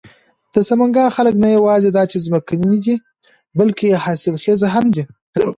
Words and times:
د 0.53 0.55
سمنگان 0.69 1.07
خلک 1.15 1.35
نه 1.43 1.49
یواځې 1.57 1.89
دا 1.91 2.03
چې 2.11 2.17
ځمکني 2.25 2.77
دي، 2.85 2.95
بلکې 3.59 3.99
حاصل 4.03 4.35
خيز 4.43 4.61
هم 4.73 4.85
دي. 4.95 5.03